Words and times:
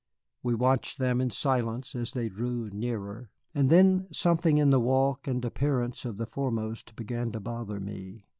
We 0.41 0.55
watched 0.55 0.97
them 0.97 1.21
in 1.21 1.29
silence 1.29 1.93
as 1.93 2.13
they 2.13 2.27
drew 2.27 2.71
nearer, 2.71 3.29
and 3.53 3.69
then 3.69 4.07
something 4.11 4.57
in 4.57 4.71
the 4.71 4.79
walk 4.79 5.27
and 5.27 5.45
appearance 5.45 6.05
of 6.05 6.17
the 6.17 6.25
foremost 6.25 6.95
began 6.95 7.31
to 7.33 7.39
bother 7.39 7.79
me. 7.79 8.25